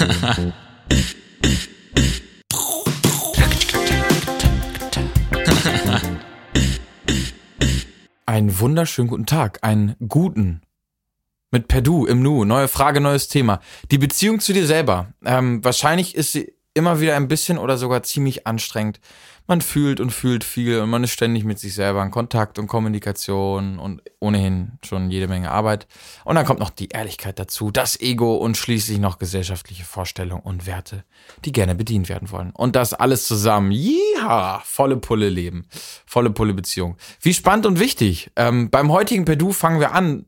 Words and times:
Einen 8.24 8.58
wunderschönen 8.58 9.08
guten 9.08 9.26
Tag, 9.26 9.58
einen 9.62 9.96
guten. 10.08 10.62
Mit 11.50 11.68
Perdu 11.68 12.06
im 12.06 12.22
Nu, 12.22 12.46
neue 12.46 12.68
Frage, 12.68 13.02
neues 13.02 13.28
Thema. 13.28 13.60
Die 13.90 13.98
Beziehung 13.98 14.40
zu 14.40 14.54
dir 14.54 14.66
selber. 14.66 15.12
Ähm, 15.22 15.62
wahrscheinlich 15.62 16.14
ist 16.14 16.32
sie 16.32 16.54
immer 16.72 17.00
wieder 17.00 17.16
ein 17.16 17.28
bisschen 17.28 17.58
oder 17.58 17.76
sogar 17.76 18.02
ziemlich 18.02 18.46
anstrengend. 18.46 19.00
Man 19.50 19.62
fühlt 19.62 19.98
und 19.98 20.12
fühlt 20.12 20.44
viel 20.44 20.78
und 20.78 20.90
man 20.90 21.02
ist 21.02 21.10
ständig 21.10 21.42
mit 21.42 21.58
sich 21.58 21.74
selber 21.74 22.04
in 22.04 22.12
Kontakt 22.12 22.56
und 22.60 22.68
Kommunikation 22.68 23.80
und 23.80 24.00
ohnehin 24.20 24.78
schon 24.84 25.10
jede 25.10 25.26
Menge 25.26 25.50
Arbeit. 25.50 25.88
Und 26.24 26.36
dann 26.36 26.46
kommt 26.46 26.60
noch 26.60 26.70
die 26.70 26.90
Ehrlichkeit 26.90 27.36
dazu, 27.36 27.72
das 27.72 27.98
Ego 27.98 28.36
und 28.36 28.56
schließlich 28.56 29.00
noch 29.00 29.18
gesellschaftliche 29.18 29.82
Vorstellungen 29.82 30.44
und 30.44 30.68
Werte, 30.68 31.02
die 31.44 31.50
gerne 31.50 31.74
bedient 31.74 32.08
werden 32.08 32.30
wollen. 32.30 32.52
Und 32.52 32.76
das 32.76 32.94
alles 32.94 33.26
zusammen. 33.26 33.72
Ja, 33.72 34.62
volle 34.64 34.96
Pulle 34.98 35.28
Leben, 35.28 35.66
volle 36.06 36.30
Pulle 36.30 36.54
Beziehung. 36.54 36.96
Wie 37.20 37.34
spannend 37.34 37.66
und 37.66 37.80
wichtig. 37.80 38.30
Ähm, 38.36 38.70
beim 38.70 38.92
heutigen 38.92 39.24
Perdu 39.24 39.50
fangen 39.50 39.80
wir 39.80 39.90
an, 39.90 40.26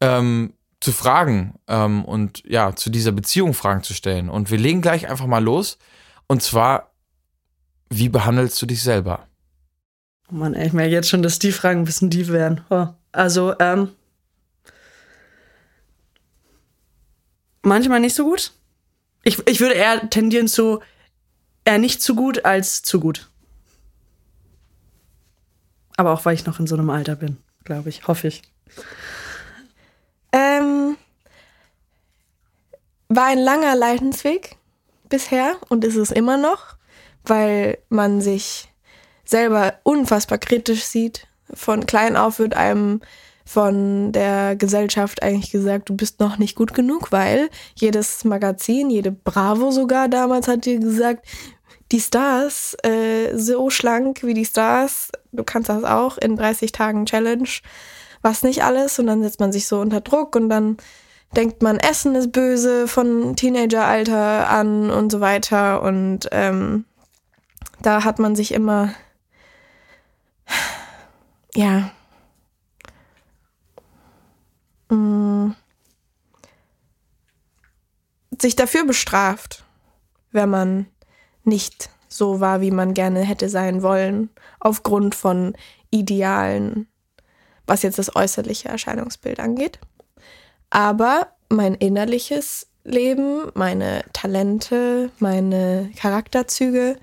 ähm, 0.00 0.52
zu 0.78 0.92
fragen 0.92 1.54
ähm, 1.66 2.04
und 2.04 2.44
ja, 2.46 2.76
zu 2.76 2.90
dieser 2.90 3.10
Beziehung 3.10 3.54
Fragen 3.54 3.82
zu 3.82 3.92
stellen. 3.92 4.28
Und 4.30 4.52
wir 4.52 4.58
legen 4.58 4.82
gleich 4.82 5.08
einfach 5.08 5.26
mal 5.26 5.42
los. 5.42 5.78
Und 6.28 6.44
zwar, 6.44 6.91
wie 7.98 8.08
behandelst 8.08 8.60
du 8.60 8.66
dich 8.66 8.82
selber? 8.82 9.26
Oh 10.30 10.34
Mann, 10.34 10.54
ey, 10.54 10.66
ich 10.66 10.72
merke 10.72 10.92
jetzt 10.92 11.08
schon, 11.08 11.22
dass 11.22 11.38
die 11.38 11.52
Fragen 11.52 11.80
ein 11.80 11.84
bisschen 11.84 12.10
tief 12.10 12.28
werden. 12.28 12.62
Oh. 12.70 12.86
Also, 13.12 13.54
ähm, 13.58 13.90
manchmal 17.62 18.00
nicht 18.00 18.14
so 18.14 18.24
gut. 18.24 18.52
Ich, 19.24 19.46
ich 19.46 19.60
würde 19.60 19.74
eher 19.74 20.10
tendieren 20.10 20.48
zu 20.48 20.80
eher 21.64 21.78
nicht 21.78 22.02
zu 22.02 22.14
gut 22.14 22.44
als 22.44 22.82
zu 22.82 23.00
gut. 23.00 23.28
Aber 25.96 26.12
auch 26.12 26.24
weil 26.24 26.34
ich 26.34 26.46
noch 26.46 26.58
in 26.58 26.66
so 26.66 26.74
einem 26.74 26.90
Alter 26.90 27.16
bin, 27.16 27.36
glaube 27.64 27.88
ich, 27.88 28.08
hoffe 28.08 28.28
ich. 28.28 28.42
Ähm, 30.32 30.96
war 33.08 33.26
ein 33.26 33.38
langer 33.38 33.76
Leidensweg 33.76 34.56
bisher 35.08 35.56
und 35.68 35.84
ist 35.84 35.96
es 35.96 36.10
immer 36.10 36.38
noch, 36.38 36.71
weil 37.24 37.78
man 37.88 38.20
sich 38.20 38.72
selber 39.24 39.74
unfassbar 39.82 40.38
kritisch 40.38 40.84
sieht. 40.84 41.26
Von 41.54 41.86
klein 41.86 42.16
auf 42.16 42.38
wird 42.38 42.54
einem 42.54 43.00
von 43.44 44.12
der 44.12 44.56
Gesellschaft 44.56 45.22
eigentlich 45.22 45.50
gesagt, 45.50 45.88
du 45.88 45.96
bist 45.96 46.20
noch 46.20 46.38
nicht 46.38 46.54
gut 46.54 46.74
genug, 46.74 47.10
weil 47.12 47.50
jedes 47.74 48.24
Magazin, 48.24 48.88
jede 48.88 49.10
Bravo 49.10 49.72
sogar 49.72 50.08
damals 50.08 50.48
hat 50.48 50.64
dir 50.64 50.78
gesagt, 50.78 51.26
die 51.90 52.00
Stars, 52.00 52.76
äh, 52.84 53.36
so 53.36 53.68
schlank 53.68 54.22
wie 54.22 54.34
die 54.34 54.44
Stars, 54.44 55.10
du 55.32 55.44
kannst 55.44 55.68
das 55.68 55.84
auch 55.84 56.18
in 56.18 56.36
30 56.36 56.72
Tagen 56.72 57.04
Challenge 57.04 57.48
was 58.22 58.42
nicht 58.44 58.64
alles 58.64 58.98
und 58.98 59.08
dann 59.08 59.22
setzt 59.22 59.40
man 59.40 59.52
sich 59.52 59.66
so 59.66 59.80
unter 59.80 60.00
Druck 60.00 60.36
und 60.36 60.48
dann 60.48 60.76
denkt 61.36 61.62
man, 61.62 61.78
Essen 61.78 62.14
ist 62.14 62.32
böse 62.32 62.86
von 62.86 63.36
Teenageralter 63.36 64.48
an 64.48 64.90
und 64.90 65.10
so 65.10 65.20
weiter 65.20 65.82
und 65.82 66.28
ähm, 66.30 66.84
da 67.82 68.04
hat 68.04 68.18
man 68.18 68.36
sich 68.36 68.52
immer, 68.52 68.94
ja, 71.54 71.90
mh, 74.88 74.96
mm, 74.96 75.56
sich 78.40 78.56
dafür 78.56 78.84
bestraft, 78.84 79.64
wenn 80.32 80.48
man 80.48 80.86
nicht 81.44 81.90
so 82.08 82.40
war, 82.40 82.60
wie 82.60 82.70
man 82.70 82.94
gerne 82.94 83.20
hätte 83.20 83.48
sein 83.48 83.82
wollen, 83.82 84.30
aufgrund 84.58 85.14
von 85.14 85.54
Idealen 85.90 86.88
was 87.66 87.82
jetzt 87.82 87.98
das 87.98 88.14
äußerliche 88.14 88.68
Erscheinungsbild 88.68 89.40
angeht. 89.40 89.78
Aber 90.70 91.28
mein 91.48 91.74
innerliches 91.74 92.66
Leben, 92.84 93.50
meine 93.54 94.04
Talente, 94.12 95.10
meine 95.18 95.90
Charakterzüge 95.96 96.96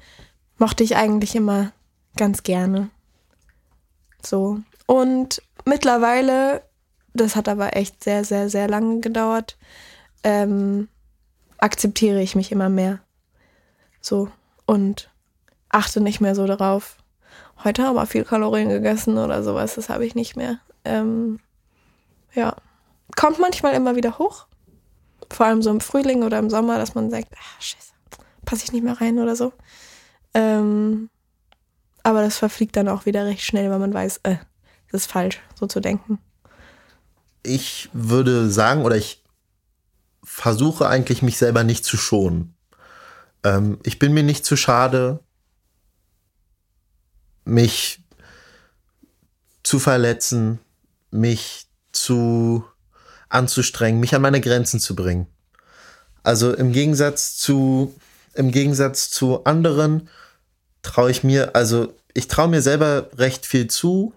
mochte 0.59 0.83
ich 0.83 0.95
eigentlich 0.95 1.35
immer 1.35 1.71
ganz 2.15 2.43
gerne. 2.43 2.89
So. 4.23 4.59
Und 4.85 5.41
mittlerweile, 5.65 6.61
das 7.13 7.35
hat 7.35 7.49
aber 7.49 7.75
echt 7.75 8.03
sehr, 8.03 8.23
sehr, 8.23 8.49
sehr 8.49 8.67
lange 8.67 8.99
gedauert, 8.99 9.57
ähm, 10.23 10.87
akzeptiere 11.57 12.21
ich 12.21 12.35
mich 12.35 12.51
immer 12.51 12.69
mehr. 12.69 12.99
So. 14.01 14.29
Und 14.65 15.09
achte 15.69 16.01
nicht 16.01 16.21
mehr 16.21 16.35
so 16.35 16.45
darauf, 16.45 16.97
heute 17.63 17.83
haben 17.83 17.95
wir 17.95 18.05
viel 18.05 18.23
Kalorien 18.23 18.69
gegessen 18.69 19.17
oder 19.17 19.43
sowas, 19.43 19.75
das 19.75 19.89
habe 19.89 20.05
ich 20.05 20.15
nicht 20.15 20.35
mehr. 20.35 20.59
Ähm, 20.85 21.39
ja. 22.33 22.55
Kommt 23.15 23.39
manchmal 23.39 23.73
immer 23.73 23.95
wieder 23.95 24.19
hoch. 24.19 24.45
Vor 25.31 25.45
allem 25.45 25.61
so 25.61 25.69
im 25.69 25.81
Frühling 25.81 26.23
oder 26.23 26.39
im 26.39 26.49
Sommer, 26.49 26.77
dass 26.77 26.95
man 26.95 27.09
sagt, 27.09 27.33
ah, 27.33 27.61
scheiße, 27.61 27.91
passe 28.45 28.63
ich 28.65 28.71
nicht 28.71 28.83
mehr 28.83 28.99
rein 28.99 29.19
oder 29.19 29.35
so. 29.35 29.51
Ähm, 30.33 31.09
aber 32.03 32.21
das 32.21 32.37
verfliegt 32.37 32.75
dann 32.75 32.87
auch 32.87 33.05
wieder 33.05 33.25
recht 33.25 33.43
schnell, 33.43 33.69
weil 33.69 33.79
man 33.79 33.93
weiß, 33.93 34.21
äh, 34.23 34.37
das 34.91 35.01
ist 35.01 35.11
falsch, 35.11 35.39
so 35.55 35.67
zu 35.67 35.79
denken. 35.79 36.19
Ich 37.43 37.89
würde 37.93 38.49
sagen, 38.49 38.83
oder 38.83 38.95
ich 38.95 39.23
versuche 40.23 40.87
eigentlich, 40.87 41.21
mich 41.21 41.37
selber 41.37 41.63
nicht 41.63 41.85
zu 41.85 41.97
schonen. 41.97 42.55
Ähm, 43.43 43.79
ich 43.83 43.99
bin 43.99 44.13
mir 44.13 44.23
nicht 44.23 44.45
zu 44.45 44.55
schade, 44.55 45.19
mich 47.45 48.03
zu 49.63 49.79
verletzen, 49.79 50.59
mich 51.11 51.67
zu 51.91 52.63
anzustrengen, 53.29 53.99
mich 53.99 54.15
an 54.15 54.21
meine 54.21 54.41
Grenzen 54.41 54.79
zu 54.79 54.95
bringen. 54.95 55.27
Also 56.23 56.53
im 56.53 56.71
Gegensatz 56.71 57.37
zu, 57.37 57.95
im 58.33 58.51
Gegensatz 58.51 59.09
zu 59.09 59.43
anderen 59.45 60.09
traue 60.81 61.11
ich 61.11 61.23
mir, 61.23 61.55
also 61.55 61.93
ich 62.13 62.27
traue 62.27 62.47
mir 62.47 62.61
selber 62.61 63.09
recht 63.17 63.45
viel 63.45 63.67
zu 63.67 64.13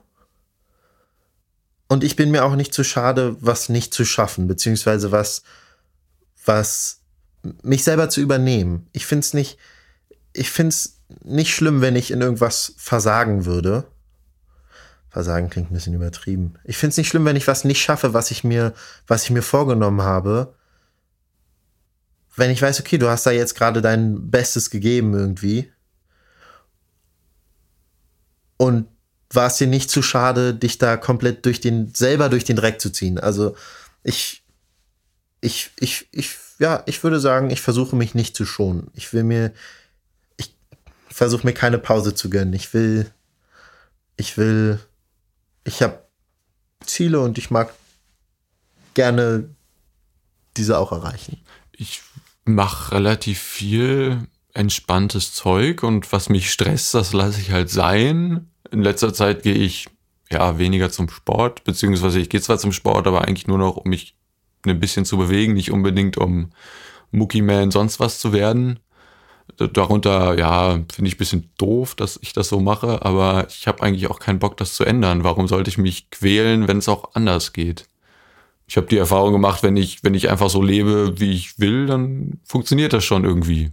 und 1.88 2.04
ich 2.04 2.16
bin 2.16 2.30
mir 2.30 2.44
auch 2.44 2.56
nicht 2.56 2.72
zu 2.72 2.84
schade, 2.84 3.36
was 3.40 3.68
nicht 3.68 3.92
zu 3.92 4.04
schaffen, 4.04 4.46
beziehungsweise 4.48 5.12
was, 5.12 5.42
was 6.44 7.00
mich 7.62 7.84
selber 7.84 8.08
zu 8.08 8.20
übernehmen. 8.20 8.86
Ich 8.92 9.06
finde 9.06 9.20
es 9.20 9.34
nicht, 9.34 9.58
ich 10.32 10.50
finde 10.50 10.70
es 10.70 11.00
nicht 11.22 11.54
schlimm, 11.54 11.80
wenn 11.80 11.96
ich 11.96 12.10
in 12.10 12.20
irgendwas 12.20 12.74
versagen 12.76 13.44
würde. 13.44 13.84
Versagen 15.10 15.50
klingt 15.50 15.70
ein 15.70 15.74
bisschen 15.74 15.94
übertrieben. 15.94 16.54
Ich 16.64 16.78
finde 16.78 16.92
es 16.92 16.96
nicht 16.96 17.08
schlimm, 17.08 17.26
wenn 17.26 17.36
ich 17.36 17.46
was 17.46 17.64
nicht 17.64 17.82
schaffe, 17.82 18.14
was 18.14 18.30
ich 18.30 18.44
mir, 18.44 18.72
was 19.06 19.24
ich 19.24 19.30
mir 19.30 19.42
vorgenommen 19.42 20.02
habe. 20.02 20.54
Wenn 22.34 22.50
ich 22.50 22.62
weiß, 22.62 22.80
okay, 22.80 22.96
du 22.96 23.10
hast 23.10 23.26
da 23.26 23.30
jetzt 23.30 23.54
gerade 23.54 23.82
dein 23.82 24.30
Bestes 24.30 24.70
gegeben 24.70 25.12
irgendwie. 25.12 25.70
Und 28.62 28.86
war 29.28 29.48
es 29.48 29.56
dir 29.56 29.66
nicht 29.66 29.90
zu 29.90 30.02
schade, 30.02 30.54
dich 30.54 30.78
da 30.78 30.96
komplett 30.96 31.44
durch 31.46 31.58
den, 31.58 31.92
selber 31.96 32.28
durch 32.28 32.44
den 32.44 32.54
Dreck 32.54 32.80
zu 32.80 32.92
ziehen. 32.92 33.18
Also 33.18 33.56
ich, 34.04 34.44
ich, 35.40 35.70
ich, 35.80 36.06
ich, 36.12 36.36
ja, 36.60 36.84
ich 36.86 37.02
würde 37.02 37.18
sagen, 37.18 37.50
ich 37.50 37.60
versuche 37.60 37.96
mich 37.96 38.14
nicht 38.14 38.36
zu 38.36 38.46
schonen. 38.46 38.92
Ich 38.94 39.12
will 39.12 39.24
mir, 39.24 39.52
versuche 41.08 41.44
mir 41.44 41.54
keine 41.54 41.78
Pause 41.78 42.14
zu 42.14 42.30
gönnen. 42.30 42.54
Ich 42.54 42.72
will, 42.72 43.10
ich 44.16 44.36
will, 44.38 44.78
ich 45.64 45.82
habe 45.82 45.98
Ziele 46.86 47.18
und 47.18 47.38
ich 47.38 47.50
mag 47.50 47.74
gerne 48.94 49.48
diese 50.56 50.78
auch 50.78 50.92
erreichen. 50.92 51.40
Ich 51.72 52.00
mache 52.44 52.94
relativ 52.94 53.40
viel 53.40 54.28
entspanntes 54.54 55.34
Zeug 55.34 55.82
und 55.82 56.12
was 56.12 56.28
mich 56.28 56.52
stresst, 56.52 56.94
das 56.94 57.12
lasse 57.12 57.40
ich 57.40 57.50
halt 57.50 57.70
sein. 57.70 58.51
In 58.70 58.82
letzter 58.82 59.12
Zeit 59.12 59.42
gehe 59.42 59.54
ich 59.54 59.88
ja 60.30 60.58
weniger 60.58 60.90
zum 60.90 61.08
Sport, 61.08 61.64
beziehungsweise 61.64 62.18
ich 62.20 62.30
gehe 62.30 62.40
zwar 62.40 62.58
zum 62.58 62.72
Sport, 62.72 63.06
aber 63.06 63.22
eigentlich 63.22 63.46
nur 63.46 63.58
noch, 63.58 63.76
um 63.76 63.90
mich 63.90 64.14
ein 64.64 64.80
bisschen 64.80 65.04
zu 65.04 65.18
bewegen, 65.18 65.54
nicht 65.54 65.70
unbedingt 65.70 66.16
um 66.16 66.50
Mookie 67.10 67.42
Man 67.42 67.70
sonst 67.70 68.00
was 68.00 68.18
zu 68.18 68.32
werden. 68.32 68.78
Darunter, 69.58 70.38
ja, 70.38 70.80
finde 70.92 71.08
ich 71.08 71.14
ein 71.14 71.18
bisschen 71.18 71.50
doof, 71.58 71.94
dass 71.94 72.18
ich 72.22 72.32
das 72.32 72.48
so 72.48 72.60
mache, 72.60 73.04
aber 73.04 73.46
ich 73.48 73.66
habe 73.66 73.82
eigentlich 73.82 74.08
auch 74.08 74.18
keinen 74.18 74.38
Bock, 74.38 74.56
das 74.56 74.74
zu 74.74 74.84
ändern. 74.84 75.24
Warum 75.24 75.46
sollte 75.48 75.68
ich 75.68 75.78
mich 75.78 76.10
quälen, 76.10 76.68
wenn 76.68 76.78
es 76.78 76.88
auch 76.88 77.14
anders 77.14 77.52
geht? 77.52 77.86
Ich 78.66 78.76
habe 78.76 78.86
die 78.86 78.96
Erfahrung 78.96 79.32
gemacht, 79.32 79.62
wenn 79.62 79.76
ich, 79.76 80.02
wenn 80.02 80.14
ich 80.14 80.30
einfach 80.30 80.48
so 80.48 80.62
lebe, 80.62 81.20
wie 81.20 81.32
ich 81.32 81.58
will, 81.58 81.86
dann 81.86 82.40
funktioniert 82.44 82.92
das 82.92 83.04
schon 83.04 83.24
irgendwie. 83.24 83.72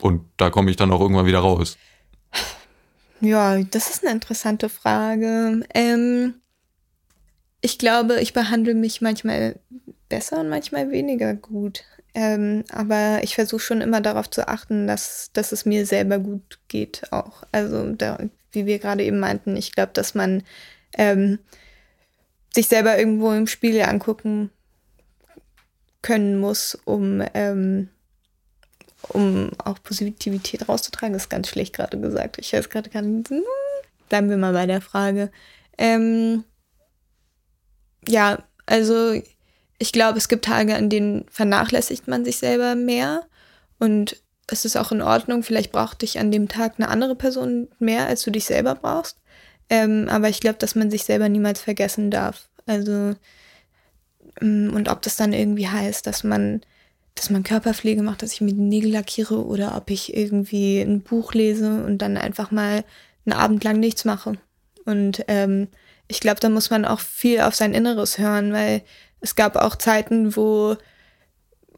Und 0.00 0.22
da 0.36 0.50
komme 0.50 0.70
ich 0.70 0.76
dann 0.76 0.92
auch 0.92 1.00
irgendwann 1.00 1.26
wieder 1.26 1.40
raus. 1.40 1.76
Ja, 3.24 3.58
das 3.62 3.88
ist 3.88 4.04
eine 4.04 4.12
interessante 4.12 4.68
Frage. 4.68 5.66
Ähm, 5.72 6.34
ich 7.62 7.78
glaube, 7.78 8.20
ich 8.20 8.34
behandle 8.34 8.74
mich 8.74 9.00
manchmal 9.00 9.58
besser 10.10 10.40
und 10.40 10.50
manchmal 10.50 10.90
weniger 10.90 11.32
gut. 11.32 11.84
Ähm, 12.12 12.64
aber 12.70 13.20
ich 13.22 13.34
versuche 13.34 13.62
schon 13.62 13.80
immer 13.80 14.02
darauf 14.02 14.28
zu 14.28 14.46
achten, 14.46 14.86
dass, 14.86 15.30
dass 15.32 15.52
es 15.52 15.64
mir 15.64 15.86
selber 15.86 16.18
gut 16.18 16.60
geht 16.68 17.10
auch. 17.12 17.44
Also 17.50 17.92
da, 17.92 18.18
wie 18.52 18.66
wir 18.66 18.78
gerade 18.78 19.02
eben 19.02 19.20
meinten, 19.20 19.56
ich 19.56 19.72
glaube, 19.72 19.92
dass 19.94 20.14
man 20.14 20.42
ähm, 20.98 21.38
sich 22.54 22.68
selber 22.68 22.98
irgendwo 22.98 23.32
im 23.32 23.46
Spiegel 23.46 23.82
angucken 23.82 24.50
können 26.02 26.38
muss, 26.38 26.78
um, 26.84 27.22
ähm, 27.32 27.88
um 29.08 29.50
auch 29.58 29.82
Positivität 29.82 30.68
rauszutragen. 30.68 31.14
Ist 31.14 31.30
ganz 31.30 31.48
schlecht 31.48 31.74
gerade 31.74 31.98
gesagt. 32.00 32.38
Ich 32.38 32.52
weiß 32.52 32.70
gerade 32.70 32.90
gar 32.90 33.02
nicht. 33.02 33.30
Hm, 33.30 33.42
bleiben 34.08 34.30
wir 34.30 34.36
mal 34.36 34.52
bei 34.52 34.66
der 34.66 34.80
Frage. 34.80 35.30
Ähm, 35.78 36.44
ja, 38.06 38.44
also 38.66 39.20
ich 39.78 39.92
glaube, 39.92 40.18
es 40.18 40.28
gibt 40.28 40.44
Tage, 40.44 40.76
an 40.76 40.88
denen 40.88 41.26
vernachlässigt 41.30 42.08
man 42.08 42.24
sich 42.24 42.38
selber 42.38 42.74
mehr 42.74 43.26
und 43.78 44.16
es 44.46 44.64
ist 44.64 44.76
auch 44.76 44.92
in 44.92 45.02
Ordnung. 45.02 45.42
Vielleicht 45.42 45.72
braucht 45.72 46.02
dich 46.02 46.18
an 46.18 46.30
dem 46.30 46.48
Tag 46.48 46.74
eine 46.76 46.88
andere 46.88 47.14
Person 47.14 47.68
mehr, 47.78 48.06
als 48.06 48.22
du 48.22 48.30
dich 48.30 48.44
selber 48.44 48.74
brauchst. 48.74 49.18
Ähm, 49.70 50.08
aber 50.10 50.28
ich 50.28 50.40
glaube, 50.40 50.58
dass 50.58 50.74
man 50.74 50.90
sich 50.90 51.04
selber 51.04 51.28
niemals 51.28 51.60
vergessen 51.60 52.10
darf. 52.10 52.48
Also, 52.66 53.14
ähm, 54.40 54.72
und 54.74 54.88
ob 54.88 55.02
das 55.02 55.16
dann 55.16 55.32
irgendwie 55.32 55.68
heißt, 55.68 56.06
dass 56.06 56.24
man, 56.24 56.60
dass 57.14 57.30
man 57.30 57.42
Körperpflege 57.42 58.02
macht, 58.02 58.22
dass 58.22 58.32
ich 58.32 58.40
mir 58.40 58.52
die 58.52 58.60
Nägel 58.60 58.90
lackiere 58.92 59.44
oder 59.44 59.76
ob 59.76 59.90
ich 59.90 60.16
irgendwie 60.16 60.80
ein 60.80 61.02
Buch 61.02 61.32
lese 61.32 61.84
und 61.84 61.98
dann 61.98 62.16
einfach 62.16 62.50
mal 62.50 62.84
einen 63.24 63.38
Abend 63.38 63.62
lang 63.64 63.78
nichts 63.78 64.04
mache. 64.04 64.34
Und 64.84 65.24
ähm, 65.28 65.68
ich 66.08 66.20
glaube, 66.20 66.40
da 66.40 66.48
muss 66.48 66.70
man 66.70 66.84
auch 66.84 67.00
viel 67.00 67.40
auf 67.40 67.54
sein 67.54 67.72
Inneres 67.72 68.18
hören, 68.18 68.52
weil 68.52 68.82
es 69.20 69.34
gab 69.36 69.56
auch 69.56 69.76
Zeiten, 69.76 70.36
wo, 70.36 70.76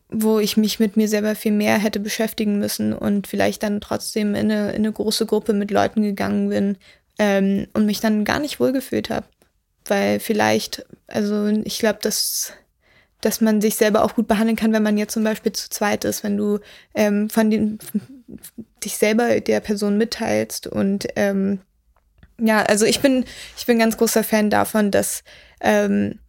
wo 0.09 0.41
ich 0.41 0.57
mich 0.57 0.81
mit 0.81 0.97
mir 0.97 1.09
selber 1.09 1.35
viel 1.35 1.53
mehr 1.53 1.79
hätte 1.79 2.01
beschäftigen 2.01 2.59
müssen 2.59 2.93
und 2.93 3.27
vielleicht 3.27 3.63
dann 3.63 3.81
trotzdem 3.81 4.35
in 4.35 4.51
eine, 4.51 4.71
in 4.71 4.77
eine 4.77 4.93
große 4.93 5.27
Gruppe 5.27 5.53
mit 5.53 5.71
Leuten 5.71 6.03
gegangen 6.03 6.49
bin 6.49 6.77
ähm, 7.19 7.69
und 7.73 7.87
mich 7.87 8.01
dann 8.01 8.25
gar 8.25 8.41
nicht 8.41 8.59
wohlgefühlt 8.59 9.11
habe. 9.11 9.27
Weil 9.85 10.19
vielleicht, 10.19 10.85
also 11.07 11.47
ich 11.47 11.79
glaube, 11.79 12.01
dass, 12.03 12.53
dass 13.27 13.41
man 13.41 13.61
sich 13.61 13.75
selber 13.75 14.05
auch 14.05 14.15
gut 14.15 14.29
behandeln 14.29 14.57
kann, 14.57 14.73
wenn 14.73 14.85
man 14.85 14.97
jetzt 14.97 15.13
zum 15.13 15.25
Beispiel 15.25 15.51
zu 15.51 15.69
zweit 15.69 16.05
ist, 16.05 16.23
wenn 16.23 16.37
du 16.37 16.61
ähm, 16.95 17.29
von 17.29 17.51
den, 17.51 17.81
dich 18.85 18.97
selber 18.97 19.41
der 19.41 19.59
Person 19.59 19.99
mitteilst 19.99 20.69
und 20.69 21.09
ähm, 21.17 21.59
ja, 22.39 22.63
also 22.63 22.85
ich 22.85 23.01
bin, 23.01 23.25
ich 23.57 23.67
bin 23.67 23.81
ganz 23.81 23.97
großer 23.97 24.23
Fan 24.23 24.49
davon, 24.49 24.93
dass, 24.93 25.25
ähm, 25.61 26.21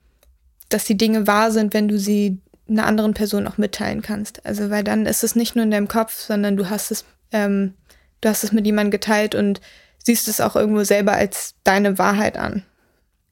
dass 0.70 0.86
die 0.86 0.98
Dinge 0.98 1.28
wahr 1.28 1.52
sind, 1.52 1.76
wenn 1.76 1.88
du 1.88 2.00
sie 2.00 2.40
einer 2.68 2.88
anderen 2.88 3.14
Person 3.14 3.48
auch 3.48 3.58
mitteilen 3.58 4.02
kannst. 4.02 4.44
Also, 4.46 4.70
weil 4.70 4.84
dann 4.84 5.06
ist 5.06 5.24
es 5.24 5.36
nicht 5.36 5.56
nur 5.56 5.64
in 5.66 5.72
deinem 5.72 5.88
Kopf, 5.88 6.20
sondern 6.20 6.58
du 6.58 6.70
hast 6.70 6.92
es, 6.92 7.06
ähm, 7.32 7.76
du 8.22 8.30
hast 8.30 8.44
es 8.44 8.52
mit 8.52 8.66
jemandem 8.66 8.92
geteilt 8.92 9.36
und 9.36 9.62
siehst 10.04 10.28
es 10.28 10.42
auch 10.42 10.56
irgendwo 10.56 10.84
selber 10.84 11.14
als 11.14 11.56
deine 11.64 11.98
Wahrheit 11.98 12.38
an. 12.38 12.64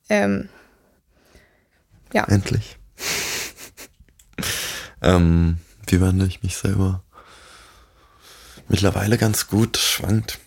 Ähm, 0.09 0.49
ja. 2.13 2.25
Endlich. 2.25 2.77
Ähm, 5.01 5.59
wie 5.87 6.01
wandle 6.01 6.27
ich 6.27 6.43
mich 6.43 6.57
selber? 6.57 7.03
Mittlerweile 8.67 9.17
ganz 9.17 9.47
gut, 9.47 9.77
schwankt. 9.77 10.39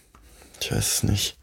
Ich 0.60 0.72
weiß 0.72 0.94
es 0.94 1.02
nicht. 1.04 1.38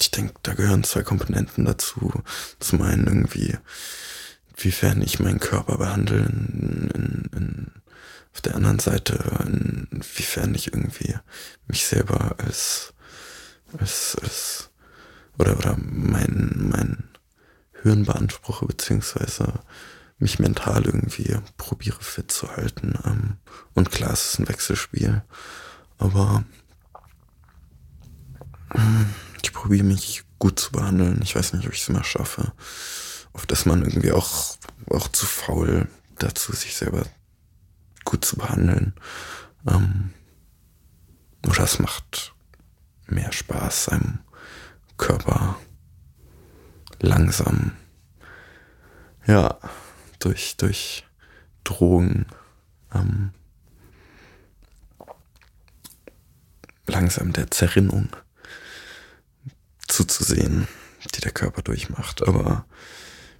Ich 0.00 0.10
denke, 0.10 0.34
da 0.42 0.54
gehören 0.54 0.84
zwei 0.84 1.02
Komponenten 1.02 1.64
dazu. 1.64 2.12
Zum 2.58 2.82
einen 2.82 3.06
irgendwie, 3.06 3.56
inwiefern 4.56 5.00
ich 5.00 5.20
meinen 5.20 5.38
Körper 5.38 5.78
behandle, 5.78 6.18
in, 6.18 6.90
in, 6.94 7.30
in, 7.36 7.72
auf 8.34 8.40
der 8.40 8.56
anderen 8.56 8.80
Seite, 8.80 9.14
inwiefern 9.92 10.54
ich 10.54 10.72
irgendwie 10.72 11.14
mich 11.68 11.86
selber 11.86 12.34
als, 12.38 12.92
als, 13.78 14.16
als 14.20 14.70
oder, 15.38 15.56
oder 15.56 15.76
mein, 15.78 16.68
mein 16.70 17.13
Hirn 17.84 18.04
beanspruche, 18.06 18.64
beziehungsweise 18.64 19.60
mich 20.18 20.38
mental 20.38 20.86
irgendwie 20.86 21.36
probiere 21.58 22.00
fit 22.00 22.32
zu 22.32 22.48
halten. 22.50 22.98
Ähm, 23.04 23.36
und 23.74 23.90
klar, 23.90 24.10
es 24.10 24.32
ist 24.32 24.38
ein 24.38 24.48
Wechselspiel. 24.48 25.22
Aber 25.98 26.44
hm, 28.70 29.06
ich 29.42 29.52
probiere 29.52 29.84
mich 29.84 30.24
gut 30.38 30.58
zu 30.58 30.72
behandeln. 30.72 31.20
Ich 31.22 31.36
weiß 31.36 31.52
nicht, 31.52 31.66
ob 31.66 31.74
ich 31.74 31.82
es 31.82 31.88
immer 31.90 32.04
schaffe. 32.04 32.52
Oft 33.34 33.52
ist 33.52 33.66
man 33.66 33.82
irgendwie 33.82 34.12
auch, 34.12 34.56
auch 34.88 35.08
zu 35.08 35.26
faul 35.26 35.86
dazu, 36.18 36.52
sich 36.52 36.74
selber 36.74 37.04
gut 38.06 38.24
zu 38.24 38.36
behandeln. 38.36 38.94
Ähm, 39.68 40.14
oder 41.46 41.64
es 41.64 41.78
macht 41.78 42.34
mehr 43.06 43.30
Spaß, 43.30 43.84
seinem 43.84 44.20
Körper 44.96 45.58
langsam, 47.00 47.72
ja, 49.26 49.58
durch, 50.18 50.56
durch 50.56 51.06
Drogen 51.64 52.26
ähm, 52.94 53.32
langsam 56.86 57.32
der 57.32 57.50
Zerrinnung 57.50 58.08
zuzusehen, 59.86 60.68
die 61.14 61.20
der 61.20 61.32
Körper 61.32 61.62
durchmacht. 61.62 62.26
Aber 62.26 62.66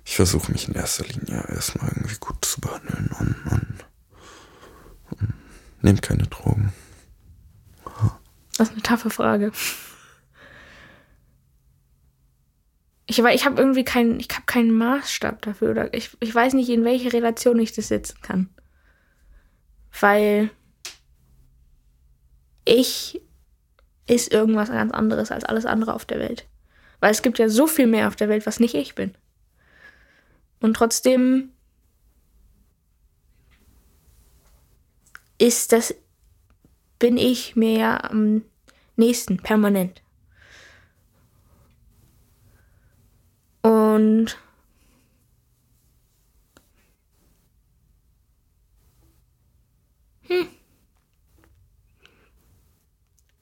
ich 0.05 0.17
versuche 0.17 0.53
mich 0.53 0.69
in 0.69 0.75
erster 0.75 1.05
Linie 1.05 1.45
erstmal 1.49 1.89
irgendwie 1.89 2.17
gut 2.21 2.45
zu 2.45 2.61
behandeln 2.61 3.11
und, 3.19 3.53
und, 3.53 3.85
und 5.11 5.35
nehmt 5.83 6.03
keine 6.03 6.27
Drogen. 6.27 6.73
Das 8.57 8.69
ist 8.69 8.75
eine 8.75 8.83
taffe 8.83 9.11
Frage. 9.11 9.53
Ich, 13.07 13.19
ich 13.19 13.45
habe 13.45 13.61
irgendwie 13.61 13.85
keinen, 13.85 14.19
ich 14.19 14.29
habe 14.31 14.47
keinen 14.47 14.73
Maßstab 14.73 15.43
dafür 15.43 15.71
oder 15.71 15.93
ich, 15.93 16.17
ich 16.21 16.35
weiß 16.35 16.55
nicht, 16.55 16.71
in 16.71 16.85
welche 16.85 17.13
Relation 17.13 17.59
ich 17.59 17.73
das 17.73 17.89
setzen 17.89 18.19
kann. 18.23 18.49
Weil 20.01 20.51
ich 22.65 23.21
ist 24.07 24.33
irgendwas 24.33 24.71
ganz 24.71 24.93
anderes 24.93 25.31
als 25.31 25.45
alles 25.45 25.67
andere 25.67 25.95
auf 25.95 26.05
der 26.05 26.19
Welt. 26.19 26.47
Weil 27.01 27.11
es 27.11 27.23
gibt 27.23 27.39
ja 27.39 27.49
so 27.49 27.67
viel 27.67 27.87
mehr 27.87 28.09
auf 28.09 28.17
der 28.17 28.29
Welt, 28.29 28.47
was 28.47 28.61
nicht 28.61 28.75
ich 28.75 28.95
bin. 28.95 29.15
Und 30.61 30.75
trotzdem 30.75 31.51
ist 35.39 35.73
das, 35.73 35.95
bin 36.99 37.17
ich 37.17 37.57
mir 37.57 37.79
ja 37.79 38.05
am 38.05 38.43
nächsten, 38.97 39.37
permanent. 39.37 40.03
Und 43.95 44.37
hm. 50.23 50.49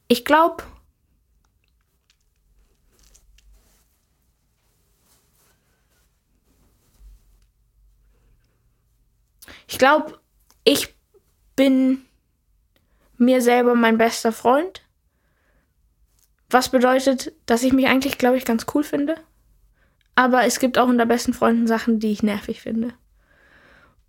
Ich 0.09 0.27
glaube, 0.27 0.63
ich 9.67 9.79
glaube, 9.79 10.21
ich 10.65 10.95
bin 11.57 12.05
mir 13.17 13.41
selber 13.41 13.75
mein 13.75 13.97
bester 13.97 14.33
Freund. 14.33 14.83
Was 16.51 16.69
bedeutet, 16.69 17.33
dass 17.47 17.63
ich 17.63 17.73
mich 17.73 17.87
eigentlich, 17.87 18.19
glaube 18.19 18.37
ich, 18.37 18.45
ganz 18.45 18.67
cool 18.75 18.85
finde. 18.85 19.17
Aber 20.15 20.45
es 20.45 20.59
gibt 20.61 20.79
auch 20.79 20.89
unter 20.89 21.07
besten 21.07 21.33
Freunden 21.33 21.67
Sachen, 21.67 21.99
die 21.99 22.13
ich 22.13 22.23
nervig 22.23 22.61
finde. 22.61 22.93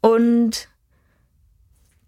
Und 0.02 0.68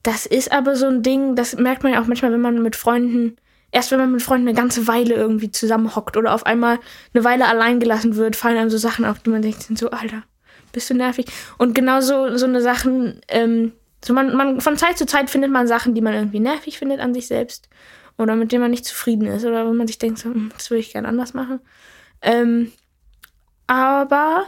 das 0.03 0.25
ist 0.25 0.51
aber 0.51 0.75
so 0.75 0.87
ein 0.87 1.01
Ding, 1.01 1.35
das 1.35 1.55
merkt 1.55 1.83
man 1.83 1.93
ja 1.93 2.01
auch 2.01 2.07
manchmal, 2.07 2.31
wenn 2.31 2.41
man 2.41 2.61
mit 2.61 2.75
Freunden 2.75 3.37
erst 3.75 3.91
wenn 3.91 3.99
man 3.99 4.13
mit 4.13 4.21
Freunden 4.21 4.47
eine 4.47 4.57
ganze 4.57 4.87
Weile 4.87 5.15
irgendwie 5.15 5.51
zusammenhockt 5.51 6.15
oder 6.15 6.33
auf 6.33 6.45
einmal 6.45 6.79
eine 7.13 7.23
Weile 7.25 7.45
allein 7.47 7.81
gelassen 7.81 8.15
wird, 8.15 8.37
fallen 8.37 8.57
einem 8.57 8.69
so 8.69 8.77
Sachen 8.77 9.03
auf, 9.03 9.19
die 9.19 9.29
man 9.29 9.41
denkt, 9.41 9.63
sind 9.63 9.77
so, 9.77 9.89
Alter, 9.89 10.23
bist 10.71 10.89
du 10.89 10.93
nervig. 10.93 11.25
Und 11.57 11.75
genau 11.75 11.99
so, 11.99 12.23
eine 12.23 12.61
Sachen, 12.61 13.19
ähm, 13.27 13.73
so 14.03 14.13
man, 14.13 14.33
man, 14.35 14.61
von 14.61 14.77
Zeit 14.77 14.97
zu 14.97 15.05
Zeit 15.05 15.29
findet 15.29 15.51
man 15.51 15.67
Sachen, 15.67 15.93
die 15.93 16.01
man 16.01 16.13
irgendwie 16.13 16.39
nervig 16.39 16.77
findet 16.77 17.01
an 17.01 17.13
sich 17.13 17.27
selbst 17.27 17.67
oder 18.17 18.37
mit 18.37 18.53
denen 18.53 18.61
man 18.61 18.71
nicht 18.71 18.85
zufrieden 18.85 19.27
ist 19.27 19.43
oder 19.43 19.67
wo 19.67 19.73
man 19.73 19.87
sich 19.87 19.97
denkt, 19.97 20.19
so, 20.19 20.29
hm, 20.29 20.51
das 20.55 20.69
würde 20.69 20.79
ich 20.79 20.93
gerne 20.93 21.09
anders 21.09 21.33
machen. 21.33 21.59
Ähm, 22.21 22.71
aber 23.67 24.45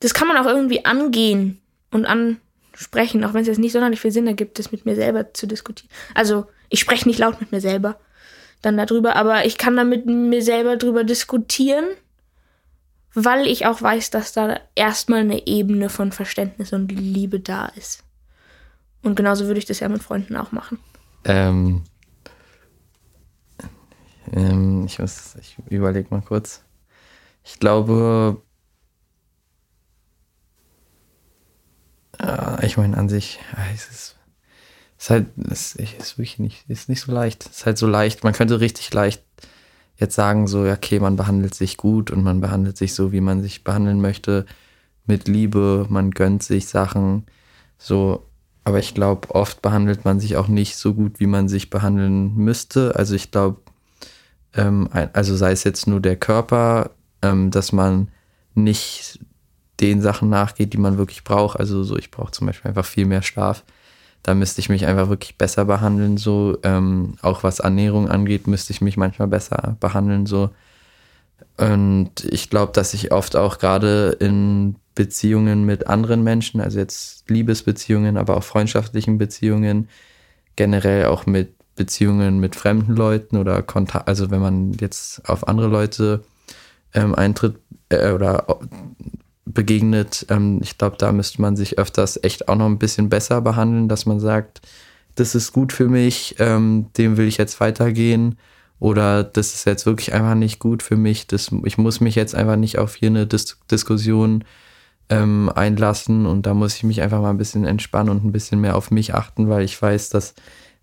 das 0.00 0.14
kann 0.14 0.28
man 0.28 0.36
auch 0.36 0.46
irgendwie 0.46 0.84
angehen 0.84 1.60
und 1.90 2.06
an, 2.06 2.40
sprechen, 2.74 3.24
auch 3.24 3.34
wenn 3.34 3.42
es 3.42 3.46
jetzt 3.46 3.58
nicht 3.58 3.72
sonderlich 3.72 4.00
viel 4.00 4.10
Sinn 4.10 4.26
ergibt, 4.26 4.58
das 4.58 4.72
mit 4.72 4.84
mir 4.84 4.94
selber 4.94 5.32
zu 5.32 5.46
diskutieren. 5.46 5.90
Also 6.14 6.46
ich 6.68 6.80
spreche 6.80 7.08
nicht 7.08 7.18
laut 7.18 7.40
mit 7.40 7.52
mir 7.52 7.60
selber 7.60 7.98
dann 8.62 8.76
darüber, 8.76 9.16
aber 9.16 9.44
ich 9.44 9.58
kann 9.58 9.76
da 9.76 9.84
mit 9.84 10.06
mir 10.06 10.42
selber 10.42 10.76
drüber 10.76 11.04
diskutieren, 11.04 11.84
weil 13.12 13.46
ich 13.46 13.66
auch 13.66 13.80
weiß, 13.80 14.10
dass 14.10 14.32
da 14.32 14.58
erstmal 14.74 15.20
eine 15.20 15.46
Ebene 15.46 15.88
von 15.88 16.12
Verständnis 16.12 16.72
und 16.72 16.90
Liebe 16.90 17.40
da 17.40 17.66
ist. 17.76 18.02
Und 19.02 19.14
genauso 19.14 19.46
würde 19.46 19.58
ich 19.58 19.66
das 19.66 19.80
ja 19.80 19.88
mit 19.88 20.02
Freunden 20.02 20.36
auch 20.36 20.50
machen. 20.50 20.78
Ähm, 21.24 21.84
ähm, 24.32 24.84
ich 24.86 24.98
muss, 24.98 25.36
ich 25.36 25.56
überlege 25.70 26.08
mal 26.10 26.22
kurz. 26.22 26.62
Ich 27.44 27.58
glaube, 27.60 28.42
äh, 32.18 32.66
ich 32.66 32.76
meine 32.76 32.96
an 32.96 33.08
sich, 33.08 33.40
äh, 33.56 33.74
es 33.74 33.88
ist, 33.90 34.16
ist 34.98 35.10
halt, 35.10 35.26
es 35.50 35.74
ist 35.74 36.18
wirklich 36.18 36.38
nicht, 36.38 36.68
ist 36.68 36.88
nicht 36.88 37.00
so 37.00 37.12
leicht. 37.12 37.44
Es 37.46 37.58
ist 37.58 37.66
halt 37.66 37.78
so 37.78 37.86
leicht, 37.86 38.24
man 38.24 38.32
könnte 38.32 38.60
richtig 38.60 38.92
leicht 38.94 39.22
jetzt 39.96 40.14
sagen, 40.14 40.46
so, 40.48 40.62
okay, 40.64 40.98
man 41.00 41.16
behandelt 41.16 41.54
sich 41.54 41.76
gut 41.76 42.10
und 42.10 42.22
man 42.24 42.40
behandelt 42.40 42.76
sich 42.76 42.94
so, 42.94 43.12
wie 43.12 43.20
man 43.20 43.42
sich 43.42 43.64
behandeln 43.64 44.00
möchte, 44.00 44.46
mit 45.06 45.28
Liebe, 45.28 45.86
man 45.88 46.10
gönnt 46.10 46.42
sich 46.42 46.66
Sachen, 46.66 47.26
so, 47.78 48.26
aber 48.64 48.78
ich 48.78 48.94
glaube, 48.94 49.30
oft 49.34 49.62
behandelt 49.62 50.04
man 50.04 50.20
sich 50.20 50.36
auch 50.36 50.48
nicht 50.48 50.76
so 50.76 50.94
gut, 50.94 51.20
wie 51.20 51.26
man 51.26 51.48
sich 51.48 51.70
behandeln 51.70 52.34
müsste. 52.34 52.96
Also 52.96 53.14
ich 53.14 53.30
glaube, 53.30 53.60
ähm, 54.56 54.88
also 55.12 55.36
sei 55.36 55.52
es 55.52 55.64
jetzt 55.64 55.86
nur 55.86 56.00
der 56.00 56.16
Körper, 56.16 56.90
ähm, 57.22 57.50
dass 57.50 57.72
man 57.72 58.08
nicht 58.54 59.20
den 59.80 60.00
Sachen 60.00 60.28
nachgeht, 60.30 60.72
die 60.72 60.78
man 60.78 60.98
wirklich 60.98 61.24
braucht. 61.24 61.58
Also 61.58 61.82
so, 61.82 61.96
ich 61.96 62.10
brauche 62.10 62.32
zum 62.32 62.46
Beispiel 62.46 62.68
einfach 62.68 62.84
viel 62.86 63.06
mehr 63.06 63.22
Schlaf. 63.22 63.64
Da 64.22 64.34
müsste 64.34 64.60
ich 64.60 64.68
mich 64.68 64.86
einfach 64.86 65.08
wirklich 65.08 65.36
besser 65.36 65.64
behandeln. 65.64 66.16
So, 66.16 66.58
ähm, 66.62 67.16
auch 67.22 67.42
was 67.42 67.60
Ernährung 67.60 68.08
angeht, 68.08 68.46
müsste 68.46 68.72
ich 68.72 68.80
mich 68.80 68.96
manchmal 68.96 69.28
besser 69.28 69.76
behandeln. 69.80 70.26
So. 70.26 70.50
Und 71.56 72.24
ich 72.24 72.50
glaube, 72.50 72.72
dass 72.72 72.94
ich 72.94 73.12
oft 73.12 73.36
auch 73.36 73.58
gerade 73.58 74.16
in 74.20 74.76
Beziehungen 74.94 75.64
mit 75.64 75.88
anderen 75.88 76.22
Menschen, 76.22 76.60
also 76.60 76.78
jetzt 76.78 77.28
Liebesbeziehungen, 77.28 78.16
aber 78.16 78.36
auch 78.36 78.44
freundschaftlichen 78.44 79.18
Beziehungen, 79.18 79.88
generell 80.56 81.06
auch 81.06 81.26
mit 81.26 81.53
Beziehungen 81.76 82.38
mit 82.38 82.56
fremden 82.56 82.94
Leuten 82.94 83.36
oder 83.36 83.62
Kontakt, 83.62 84.08
also 84.08 84.30
wenn 84.30 84.40
man 84.40 84.72
jetzt 84.74 85.28
auf 85.28 85.48
andere 85.48 85.68
Leute 85.68 86.22
ähm, 86.92 87.14
eintritt 87.14 87.56
äh, 87.88 88.12
oder 88.12 88.60
begegnet, 89.44 90.26
ähm, 90.30 90.60
ich 90.62 90.78
glaube, 90.78 90.96
da 90.98 91.12
müsste 91.12 91.42
man 91.42 91.56
sich 91.56 91.78
öfters 91.78 92.22
echt 92.22 92.48
auch 92.48 92.56
noch 92.56 92.66
ein 92.66 92.78
bisschen 92.78 93.08
besser 93.08 93.40
behandeln, 93.40 93.88
dass 93.88 94.06
man 94.06 94.20
sagt, 94.20 94.62
das 95.14 95.34
ist 95.34 95.52
gut 95.52 95.72
für 95.72 95.88
mich, 95.88 96.36
ähm, 96.38 96.86
dem 96.96 97.16
will 97.16 97.28
ich 97.28 97.36
jetzt 97.36 97.60
weitergehen 97.60 98.38
oder 98.80 99.22
das 99.22 99.54
ist 99.54 99.66
jetzt 99.66 99.86
wirklich 99.86 100.12
einfach 100.12 100.34
nicht 100.34 100.58
gut 100.58 100.82
für 100.82 100.96
mich, 100.96 101.26
das, 101.26 101.50
ich 101.64 101.78
muss 101.78 102.00
mich 102.00 102.14
jetzt 102.14 102.34
einfach 102.34 102.56
nicht 102.56 102.78
auf 102.78 102.96
hier 102.96 103.08
eine 103.08 103.26
Dis 103.26 103.58
Diskussion 103.70 104.44
ähm, 105.08 105.50
einlassen 105.54 106.26
und 106.26 106.46
da 106.46 106.54
muss 106.54 106.76
ich 106.76 106.82
mich 106.82 107.02
einfach 107.02 107.20
mal 107.20 107.30
ein 107.30 107.38
bisschen 107.38 107.64
entspannen 107.64 108.10
und 108.10 108.24
ein 108.24 108.32
bisschen 108.32 108.60
mehr 108.60 108.76
auf 108.76 108.90
mich 108.90 109.14
achten, 109.14 109.48
weil 109.48 109.64
ich 109.64 109.80
weiß, 109.80 110.08
dass 110.08 110.34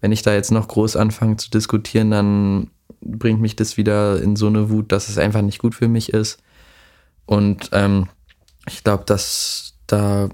wenn 0.02 0.12
ich 0.12 0.24
da 0.24 0.34
jetzt 0.34 0.52
noch 0.52 0.68
groß 0.68 0.96
anfange 0.96 1.38
zu 1.38 1.50
diskutieren, 1.50 2.12
dann 2.12 2.72
bringt 3.02 3.40
mich 3.40 3.56
das 3.56 3.78
wieder 3.78 4.22
in 4.22 4.36
so 4.36 4.48
eine 4.48 4.70
Wut, 4.70 4.92
dass 4.92 5.10
es 5.10 5.18
einfach 5.18 5.42
nicht 5.42 5.60
gut 5.60 5.76
für 5.76 5.88
mich 5.88 6.12
ist. 6.12 6.42
Und 7.26 7.70
ähm, 7.72 8.08
ich 8.68 8.84
glaube, 8.84 9.06
dass 9.06 9.76
da, 9.88 10.30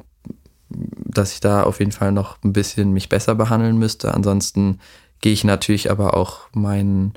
dass 0.70 1.34
ich 1.34 1.42
da 1.42 1.64
auf 1.64 1.80
jeden 1.80 1.92
Fall 1.92 2.12
noch 2.12 2.42
ein 2.44 2.54
bisschen 2.54 2.92
mich 2.92 3.10
besser 3.10 3.36
behandeln 3.36 3.78
müsste. 3.78 4.14
Ansonsten 4.14 4.80
gehe 5.22 5.34
ich 5.34 5.44
natürlich 5.44 5.92
aber 5.92 6.16
auch 6.16 6.50
meinen 6.54 7.14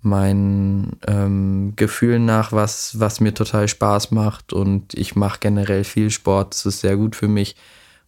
meinen 0.00 0.96
ähm, 1.08 1.72
Gefühlen 1.74 2.24
nach, 2.24 2.52
was, 2.52 3.00
was 3.00 3.18
mir 3.18 3.34
total 3.34 3.66
Spaß 3.66 4.12
macht 4.12 4.52
und 4.52 4.94
ich 4.94 5.16
mache 5.16 5.40
generell 5.40 5.82
viel 5.82 6.10
Sport, 6.10 6.54
das 6.54 6.66
ist 6.66 6.80
sehr 6.80 6.96
gut 6.96 7.16
für 7.16 7.26
mich 7.26 7.56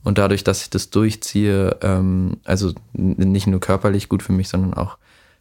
und 0.02 0.18
dadurch, 0.18 0.44
dass 0.44 0.62
ich 0.62 0.70
das 0.70 0.90
durchziehe, 0.90 1.78
ähm, 1.82 2.38
also 2.44 2.72
nicht 2.92 3.46
nur 3.46 3.60
körperlich 3.60 4.08
gut 4.08 4.22
für 4.22 4.32
mich, 4.32 4.48
sondern 4.48 4.74
auch, 4.74 4.96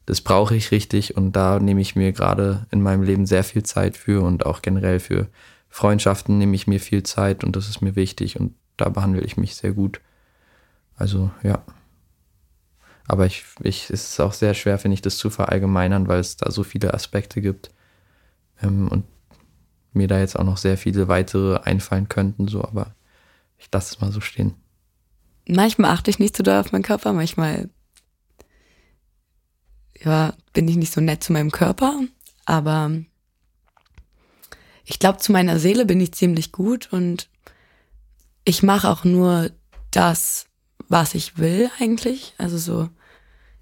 das 0.06 0.22
brauche 0.22 0.56
ich 0.56 0.72
richtig. 0.72 1.16
Und 1.16 1.34
da 1.34 1.60
nehme 1.60 1.82
ich 1.82 1.96
mir 1.96 2.12
gerade 2.12 2.66
in 2.72 2.82
meinem 2.82 3.04
Leben 3.04 3.26
sehr 3.26 3.44
viel 3.44 3.64
Zeit 3.64 3.96
für 3.96 4.24
und 4.24 4.46
auch 4.46 4.62
generell 4.62 5.00
für 5.00 5.28
Freundschaften 5.70 6.38
nehme 6.38 6.56
ich 6.56 6.68
mir 6.68 6.80
viel 6.80 7.04
Zeit 7.04 7.44
und 7.44 7.56
das 7.56 7.70
ist 7.70 7.82
mir 7.82 7.96
wichtig 7.96 8.40
und 8.40 8.56
da 8.76 8.90
behandle 8.90 9.22
ich 9.22 9.38
mich 9.38 9.56
sehr 9.56 9.72
gut. 9.72 10.02
Also 10.96 11.32
ja. 11.44 11.62
Aber 13.08 13.26
ich, 13.26 13.46
ich, 13.62 13.90
es 13.90 14.12
ist 14.12 14.20
auch 14.20 14.34
sehr 14.34 14.54
schwer, 14.54 14.78
finde 14.78 14.94
ich, 14.96 15.02
das 15.02 15.18
zu 15.18 15.30
verallgemeinern, 15.30 16.08
weil 16.08 16.20
es 16.20 16.38
da 16.38 16.52
so 16.52 16.64
viele 16.64 16.94
Aspekte 16.94 17.42
gibt. 17.42 17.72
Ähm, 18.62 18.88
und 18.88 19.06
mir 19.94 20.08
da 20.08 20.20
jetzt 20.20 20.38
auch 20.38 20.44
noch 20.44 20.58
sehr 20.58 20.78
viele 20.78 21.08
weitere 21.08 21.58
einfallen 21.64 22.10
könnten, 22.10 22.48
so, 22.48 22.64
aber 22.64 22.94
ich 23.60 23.70
lasse 23.72 23.94
es 23.94 24.02
mal 24.02 24.12
so 24.12 24.22
stehen. 24.22 24.56
Manchmal 25.48 25.92
achte 25.92 26.10
ich 26.10 26.20
nicht 26.20 26.36
so 26.36 26.44
doll 26.44 26.60
auf 26.60 26.72
meinen 26.72 26.84
Körper, 26.84 27.14
manchmal 27.14 27.70
ja, 30.04 30.34
bin 30.54 30.68
ich 30.68 30.78
nicht 30.78 30.94
so 30.94 31.02
nett 31.02 31.24
zu 31.24 31.34
meinem 31.34 31.52
Körper, 31.52 32.00
aber 32.46 32.92
ich 34.86 35.00
glaube, 35.00 35.20
zu 35.20 35.32
meiner 35.32 35.60
Seele 35.60 35.86
bin 35.86 36.00
ich 36.00 36.14
ziemlich 36.14 36.52
gut 36.52 36.92
und 36.92 37.30
ich 38.44 38.64
mache 38.64 38.90
auch 38.90 39.04
nur 39.04 39.52
das, 39.92 40.48
was 40.88 41.14
ich 41.14 41.38
will 41.38 41.70
eigentlich. 41.80 42.34
Also 42.38 42.58
so, 42.58 42.90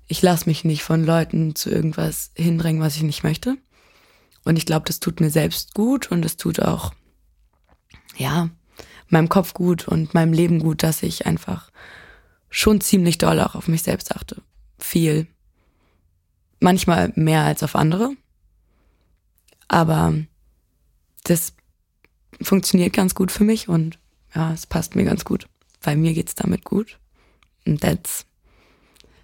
ich 0.07 0.21
lasse 0.21 0.45
mich 0.47 0.63
nicht 0.63 0.83
von 0.83 1.03
Leuten 1.03 1.55
zu 1.55 1.69
irgendwas 1.69 2.31
hindrängen, 2.35 2.81
was 2.81 2.95
ich 2.95 3.03
nicht 3.03 3.23
möchte. 3.23 3.57
Und 4.45 4.57
ich 4.57 4.65
glaube, 4.65 4.85
das 4.85 5.01
tut 5.01 5.19
mir 5.19 5.29
selbst 5.29 5.73
gut 5.73 6.09
und 6.11 6.23
es 6.23 6.37
tut 6.37 6.61
auch, 6.61 6.93
ja, 8.15 8.49
meinem 9.09 9.29
Kopf 9.29 9.53
gut 9.53 9.87
und 9.87 10.13
meinem 10.13 10.33
Leben 10.33 10.59
gut, 10.59 10.83
dass 10.83 11.03
ich 11.03 11.25
einfach 11.25 11.71
schon 12.49 12.81
ziemlich 12.81 13.17
doll 13.17 13.39
auch 13.39 13.55
auf 13.55 13.67
mich 13.67 13.83
selbst 13.83 14.15
achte. 14.15 14.41
Viel. 14.79 15.27
Manchmal 16.59 17.11
mehr 17.15 17.43
als 17.43 17.63
auf 17.63 17.75
andere. 17.75 18.11
Aber 19.67 20.13
das 21.23 21.53
funktioniert 22.41 22.93
ganz 22.93 23.15
gut 23.15 23.31
für 23.31 23.43
mich 23.43 23.67
und 23.67 23.99
ja, 24.33 24.53
es 24.53 24.65
passt 24.65 24.95
mir 24.95 25.03
ganz 25.03 25.25
gut. 25.25 25.47
Weil 25.81 25.97
mir 25.97 26.13
geht's 26.13 26.35
damit 26.35 26.63
gut. 26.63 26.99
Und 27.65 27.81
that's, 27.81 28.25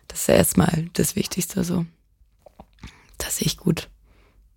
das 0.08 0.22
ist 0.22 0.30
erstmal 0.30 0.90
das 0.94 1.16
Wichtigste 1.16 1.64
so. 1.64 1.86
Dass 3.18 3.42
ich 3.42 3.58
gut 3.58 3.90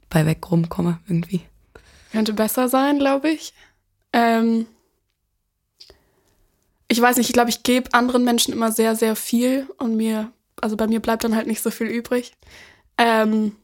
bei 0.08 0.26
weg 0.26 0.50
rumkomme 0.50 1.00
irgendwie. 1.06 1.42
Könnte 2.12 2.32
besser 2.32 2.68
sein, 2.68 2.98
glaube 2.98 3.30
ich. 3.30 3.52
Ähm, 4.12 4.66
ich 6.88 7.00
weiß 7.00 7.16
nicht, 7.16 7.28
ich 7.28 7.34
glaube, 7.34 7.50
ich 7.50 7.62
gebe 7.62 7.92
anderen 7.94 8.24
Menschen 8.24 8.52
immer 8.52 8.72
sehr, 8.72 8.94
sehr 8.94 9.16
viel 9.16 9.68
und 9.78 9.96
mir, 9.96 10.32
also 10.60 10.76
bei 10.76 10.86
mir 10.86 11.00
bleibt 11.00 11.24
dann 11.24 11.34
halt 11.34 11.46
nicht 11.46 11.62
so 11.62 11.70
viel 11.70 11.88
übrig. 11.88 12.32
Ähm, 12.98 13.56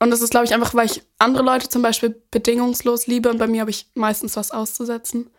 und 0.00 0.10
das 0.10 0.20
ist, 0.20 0.30
glaube 0.30 0.46
ich, 0.46 0.54
einfach, 0.54 0.74
weil 0.74 0.86
ich 0.86 1.02
andere 1.18 1.42
Leute 1.42 1.68
zum 1.68 1.82
Beispiel 1.82 2.20
bedingungslos 2.30 3.06
liebe 3.06 3.28
und 3.30 3.38
bei 3.38 3.46
mir 3.46 3.60
habe 3.60 3.70
ich 3.70 3.90
meistens 3.94 4.36
was 4.36 4.50
auszusetzen. 4.50 5.30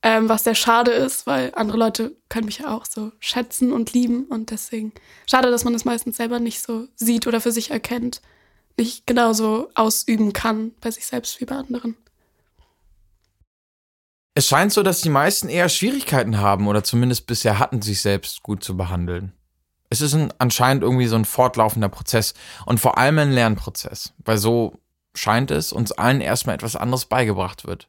Ähm, 0.00 0.28
was 0.28 0.44
sehr 0.44 0.54
schade 0.54 0.92
ist, 0.92 1.26
weil 1.26 1.52
andere 1.56 1.76
Leute 1.76 2.16
können 2.28 2.46
mich 2.46 2.58
ja 2.58 2.72
auch 2.74 2.84
so 2.86 3.10
schätzen 3.18 3.72
und 3.72 3.92
lieben 3.94 4.26
und 4.26 4.52
deswegen 4.52 4.92
schade, 5.26 5.50
dass 5.50 5.64
man 5.64 5.72
das 5.72 5.84
meistens 5.84 6.16
selber 6.16 6.38
nicht 6.38 6.62
so 6.62 6.86
sieht 6.94 7.26
oder 7.26 7.40
für 7.40 7.50
sich 7.50 7.72
erkennt, 7.72 8.22
nicht 8.76 9.08
genauso 9.08 9.70
ausüben 9.74 10.32
kann 10.32 10.72
bei 10.80 10.92
sich 10.92 11.04
selbst 11.04 11.40
wie 11.40 11.46
bei 11.46 11.56
anderen. 11.56 11.96
Es 14.38 14.46
scheint 14.46 14.72
so, 14.72 14.84
dass 14.84 15.00
die 15.00 15.08
meisten 15.08 15.48
eher 15.48 15.68
Schwierigkeiten 15.68 16.38
haben 16.38 16.68
oder 16.68 16.84
zumindest 16.84 17.26
bisher 17.26 17.58
hatten, 17.58 17.82
sich 17.82 18.00
selbst 18.00 18.44
gut 18.44 18.62
zu 18.62 18.76
behandeln. 18.76 19.32
Es 19.90 20.00
ist 20.00 20.14
ein, 20.14 20.32
anscheinend 20.38 20.84
irgendwie 20.84 21.08
so 21.08 21.16
ein 21.16 21.24
fortlaufender 21.24 21.88
Prozess 21.88 22.34
und 22.64 22.78
vor 22.78 22.98
allem 22.98 23.18
ein 23.18 23.32
Lernprozess, 23.32 24.14
weil 24.18 24.38
so 24.38 24.78
scheint 25.12 25.50
es, 25.50 25.72
uns 25.72 25.90
allen 25.90 26.20
erstmal 26.20 26.54
etwas 26.54 26.76
anderes 26.76 27.06
beigebracht 27.06 27.66
wird. 27.66 27.88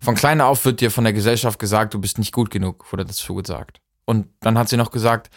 Von 0.00 0.16
klein 0.16 0.42
auf 0.42 0.66
wird 0.66 0.82
dir 0.82 0.90
von 0.90 1.04
der 1.04 1.14
Gesellschaft 1.14 1.58
gesagt, 1.58 1.94
du 1.94 1.98
bist 1.98 2.18
nicht 2.18 2.34
gut 2.34 2.50
genug, 2.50 2.92
wurde 2.92 3.06
dazu 3.06 3.34
gesagt. 3.34 3.80
Und 4.04 4.26
dann 4.40 4.58
hat 4.58 4.68
sie 4.68 4.76
noch 4.76 4.90
gesagt, 4.90 5.30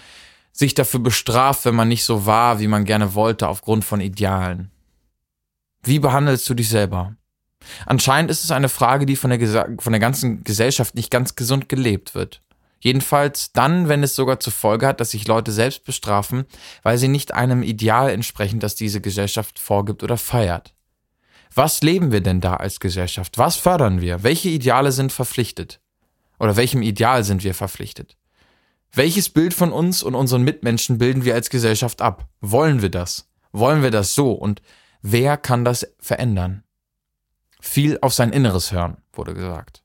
sich 0.51 0.73
dafür 0.73 1.00
bestraft, 1.00 1.63
wenn 1.63 1.75
man 1.75 1.88
nicht 1.88 2.03
so 2.03 2.25
war, 2.25 2.59
wie 2.59 2.67
man 2.67 2.83
gerne 2.83 3.13
wollte, 3.13 3.47
aufgrund 3.47 3.85
von 3.85 4.01
Idealen. 4.01 4.71
Wie 5.83 6.00
behandelst 6.00 6.50
du 6.50 6.53
dich 6.53 6.67
selber? 6.67 7.15
Anscheinend 7.86 8.32
ist 8.32 8.43
es 8.43 8.51
eine 8.51 8.70
Frage, 8.70 9.05
die 9.05 9.15
von 9.15 9.29
der, 9.29 9.70
von 9.79 9.93
der 9.93 10.00
ganzen 10.00 10.43
Gesellschaft 10.43 10.96
nicht 10.96 11.12
ganz 11.12 11.36
gesund 11.36 11.70
gelebt 11.70 12.15
wird. 12.15 12.41
Jedenfalls 12.79 13.53
dann, 13.53 13.88
wenn 13.88 14.03
es 14.03 14.13
sogar 14.13 14.41
zur 14.41 14.51
Folge 14.51 14.86
hat, 14.88 15.00
dass 15.00 15.12
sich 15.12 15.25
Leute 15.25 15.53
selbst 15.53 15.86
bestrafen, 15.86 16.43
weil 16.82 16.98
sie 16.98 17.08
nicht 17.08 17.34
einem 17.34 17.63
Ideal 17.63 18.10
entsprechen, 18.10 18.60
das 18.60 18.75
diese 18.75 19.00
Gesellschaft 19.00 19.58
vorgibt 19.58 20.03
oder 20.03 20.17
feiert. 20.17 20.74
Was 21.55 21.82
leben 21.82 22.12
wir 22.12 22.22
denn 22.22 22.41
da 22.41 22.55
als 22.55 22.79
Gesellschaft? 22.79 23.38
Was 23.38 23.55
fördern 23.55 24.01
wir? 24.01 24.24
Welche 24.24 24.50
Ideale 24.50 24.91
sind 24.91 25.13
verpflichtet? 25.13 25.79
Oder 26.39 26.58
welchem 26.58 26.82
Ideal 26.82 27.24
sind 27.24 27.43
wir 27.43 27.53
verpflichtet? 27.53 28.17
Welches 28.91 29.29
Bild 29.29 29.53
von 29.53 29.72
uns 29.72 30.03
und 30.03 30.13
unseren 30.13 30.43
Mitmenschen 30.43 30.98
bilden 30.98 31.24
wir 31.24 31.36
als 31.36 31.50
Gesellschaft 31.50 32.01
ab? 32.01 32.27
Wollen 32.41 32.82
wir 32.82 32.89
das? 32.89 33.29
Wollen 33.53 33.82
wir 33.82 33.91
das 33.91 34.13
so? 34.13 34.34
Und 34.34 34.62
wer 35.01 35.38
kann 35.38 35.63
das 35.63 35.88
verändern? 36.00 36.63
Viel 37.63 37.98
auf 38.01 38.13
sein 38.13 38.34
Inneres 38.34 38.74
hören, 38.74 38.98
wurde 39.13 39.34
gesagt. 39.34 39.84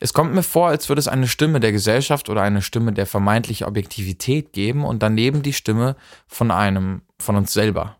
Es 0.00 0.14
kommt 0.14 0.34
mir 0.34 0.42
vor, 0.42 0.68
als 0.68 0.88
würde 0.88 0.98
es 1.00 1.08
eine 1.08 1.28
Stimme 1.28 1.60
der 1.60 1.72
Gesellschaft 1.72 2.30
oder 2.30 2.40
eine 2.40 2.62
Stimme 2.62 2.94
der 2.94 3.06
vermeintlichen 3.06 3.66
Objektivität 3.66 4.54
geben 4.54 4.84
und 4.84 5.02
daneben 5.02 5.42
die 5.42 5.52
Stimme 5.52 5.94
von 6.26 6.50
einem, 6.50 7.02
von 7.18 7.36
uns 7.36 7.52
selber. 7.52 7.96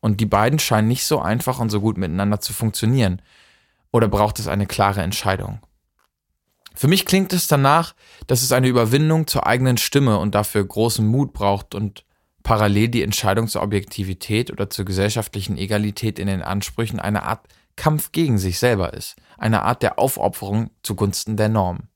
Und 0.00 0.20
die 0.20 0.26
beiden 0.26 0.58
scheinen 0.58 0.86
nicht 0.86 1.06
so 1.06 1.18
einfach 1.18 1.60
und 1.60 1.70
so 1.70 1.80
gut 1.80 1.96
miteinander 1.96 2.40
zu 2.40 2.52
funktionieren. 2.52 3.22
Oder 3.90 4.06
braucht 4.06 4.38
es 4.38 4.48
eine 4.48 4.66
klare 4.66 5.00
Entscheidung? 5.00 5.60
Für 6.74 6.88
mich 6.88 7.06
klingt 7.06 7.32
es 7.32 7.48
danach, 7.48 7.94
dass 8.26 8.42
es 8.42 8.52
eine 8.52 8.68
Überwindung 8.68 9.26
zur 9.26 9.46
eigenen 9.46 9.78
Stimme 9.78 10.18
und 10.18 10.34
dafür 10.34 10.62
großen 10.62 11.06
Mut 11.06 11.32
braucht 11.32 11.74
und 11.74 12.04
parallel 12.42 12.88
die 12.88 13.02
Entscheidung 13.02 13.48
zur 13.48 13.62
Objektivität 13.62 14.50
oder 14.50 14.68
zur 14.68 14.84
gesellschaftlichen 14.84 15.56
Egalität 15.56 16.18
in 16.18 16.26
den 16.26 16.42
Ansprüchen 16.42 17.00
eine 17.00 17.22
Art 17.22 17.48
Kampf 17.78 18.12
gegen 18.12 18.36
sich 18.36 18.58
selber 18.58 18.92
ist, 18.92 19.16
eine 19.38 19.62
Art 19.62 19.82
der 19.82 19.98
Aufopferung 19.98 20.70
zugunsten 20.82 21.38
der 21.38 21.48
Norm. 21.48 21.88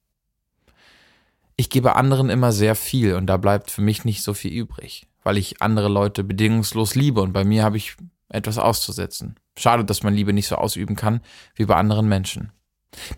Ich 1.56 1.68
gebe 1.68 1.96
anderen 1.96 2.30
immer 2.30 2.52
sehr 2.52 2.74
viel 2.74 3.14
und 3.14 3.26
da 3.26 3.36
bleibt 3.36 3.70
für 3.70 3.82
mich 3.82 4.06
nicht 4.06 4.22
so 4.22 4.32
viel 4.32 4.52
übrig 4.52 5.06
weil 5.22 5.38
ich 5.38 5.62
andere 5.62 5.88
Leute 5.88 6.24
bedingungslos 6.24 6.94
liebe 6.94 7.20
und 7.20 7.32
bei 7.32 7.44
mir 7.44 7.64
habe 7.64 7.76
ich 7.76 7.96
etwas 8.28 8.58
auszusetzen. 8.58 9.36
Schade, 9.58 9.84
dass 9.84 10.02
man 10.02 10.14
Liebe 10.14 10.32
nicht 10.32 10.48
so 10.48 10.56
ausüben 10.56 10.96
kann 10.96 11.20
wie 11.54 11.66
bei 11.66 11.76
anderen 11.76 12.08
Menschen. 12.08 12.52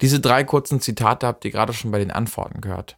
Diese 0.01 0.21
drei 0.21 0.45
kurzen 0.45 0.81
Zitate 0.81 1.27
habt 1.27 1.45
ihr 1.45 1.51
gerade 1.51 1.73
schon 1.73 1.91
bei 1.91 1.99
den 1.99 2.11
Antworten 2.11 2.61
gehört. 2.61 2.97